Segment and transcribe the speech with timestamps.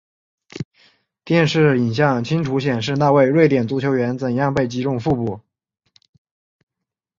[1.23, 5.41] 电视影像清楚显示那位瑞典足球员怎样被击中腹部。